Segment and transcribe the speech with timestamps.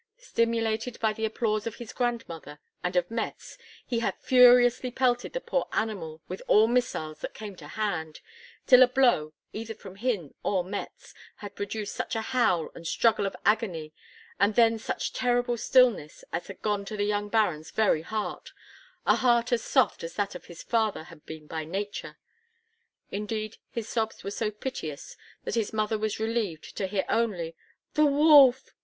[0.17, 3.55] Stimulated by the applause of his grandmother and of Mätz,
[3.85, 8.19] he had furiously pelted the poor animal with all missiles that came to hand,
[8.65, 13.27] till a blow, either from him or Mätz, had produced such a howl and struggle
[13.27, 13.93] of agony,
[14.39, 18.53] and then such terrible stillness, as had gone to the young Baron's very heart,
[19.05, 22.17] a heart as soft as that of his father had been by nature.
[23.11, 27.55] Indeed, his sobs were so piteous that his mother was relieved to hear only,
[27.93, 28.73] "The wolf!